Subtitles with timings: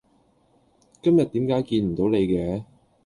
[1.03, 2.63] 今日點解見唔到你嘅